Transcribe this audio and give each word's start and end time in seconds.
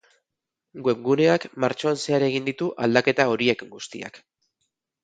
Webguneak 0.87 1.45
martxoan 1.65 2.01
zehar 2.05 2.27
egin 2.31 2.49
ditu 2.51 2.71
aldaketa 2.87 3.31
horiek 3.35 3.67
guztiak. 3.77 4.25